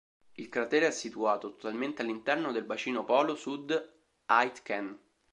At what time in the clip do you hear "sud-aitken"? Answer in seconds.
3.35-4.97